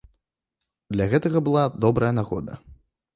Для 0.95 1.05
гэтага 1.11 1.41
была 1.47 1.63
добрая 1.85 2.09
нагода. 2.21 2.57